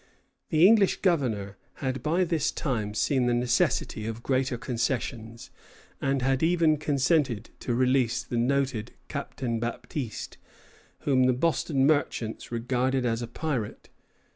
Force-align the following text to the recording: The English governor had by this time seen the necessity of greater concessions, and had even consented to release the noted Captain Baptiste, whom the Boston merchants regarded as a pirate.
The 0.49 0.65
English 0.65 1.01
governor 1.03 1.57
had 1.73 2.01
by 2.01 2.23
this 2.23 2.51
time 2.51 2.95
seen 2.95 3.27
the 3.27 3.35
necessity 3.35 4.07
of 4.07 4.23
greater 4.23 4.57
concessions, 4.57 5.51
and 6.01 6.23
had 6.23 6.41
even 6.41 6.77
consented 6.77 7.51
to 7.59 7.75
release 7.75 8.23
the 8.23 8.37
noted 8.37 8.93
Captain 9.09 9.59
Baptiste, 9.59 10.39
whom 11.01 11.25
the 11.25 11.33
Boston 11.33 11.85
merchants 11.85 12.51
regarded 12.51 13.05
as 13.05 13.21
a 13.21 13.27
pirate. 13.27 13.89